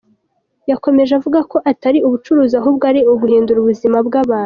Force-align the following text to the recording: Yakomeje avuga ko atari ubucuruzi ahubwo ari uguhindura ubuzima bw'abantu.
Yakomeje 0.71 1.11
avuga 1.19 1.39
ko 1.51 1.57
atari 1.71 1.99
ubucuruzi 2.07 2.53
ahubwo 2.61 2.83
ari 2.91 3.01
uguhindura 3.13 3.57
ubuzima 3.59 3.97
bw'abantu. 4.07 4.39